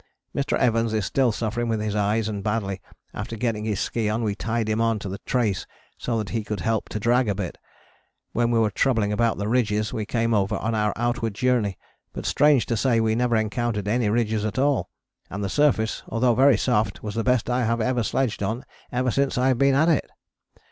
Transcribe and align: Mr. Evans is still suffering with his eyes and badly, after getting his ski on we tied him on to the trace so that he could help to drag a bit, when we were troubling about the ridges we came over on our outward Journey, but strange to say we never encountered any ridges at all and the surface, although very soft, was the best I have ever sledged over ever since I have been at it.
Mr. 0.35 0.57
Evans 0.57 0.93
is 0.95 1.05
still 1.05 1.31
suffering 1.31 1.67
with 1.69 1.79
his 1.79 1.95
eyes 1.95 2.27
and 2.27 2.43
badly, 2.43 2.81
after 3.13 3.35
getting 3.37 3.65
his 3.65 3.79
ski 3.79 4.09
on 4.09 4.23
we 4.23 4.33
tied 4.33 4.67
him 4.67 4.81
on 4.81 4.97
to 4.97 5.07
the 5.07 5.19
trace 5.27 5.67
so 5.95 6.17
that 6.17 6.29
he 6.29 6.43
could 6.43 6.61
help 6.61 6.89
to 6.89 6.99
drag 6.99 7.29
a 7.29 7.35
bit, 7.35 7.59
when 8.31 8.49
we 8.49 8.57
were 8.57 8.71
troubling 8.71 9.13
about 9.13 9.37
the 9.37 9.47
ridges 9.47 9.93
we 9.93 10.03
came 10.03 10.33
over 10.33 10.55
on 10.57 10.73
our 10.73 10.91
outward 10.95 11.35
Journey, 11.35 11.77
but 12.13 12.25
strange 12.25 12.65
to 12.65 12.75
say 12.75 12.99
we 12.99 13.13
never 13.13 13.35
encountered 13.35 13.87
any 13.87 14.09
ridges 14.09 14.43
at 14.43 14.57
all 14.57 14.89
and 15.29 15.43
the 15.43 15.49
surface, 15.49 16.01
although 16.09 16.33
very 16.33 16.57
soft, 16.57 17.03
was 17.03 17.13
the 17.13 17.23
best 17.23 17.47
I 17.47 17.63
have 17.65 17.79
ever 17.79 18.01
sledged 18.01 18.41
over 18.41 18.63
ever 18.91 19.11
since 19.11 19.37
I 19.37 19.49
have 19.49 19.59
been 19.59 19.75
at 19.75 19.87
it. 19.87 20.09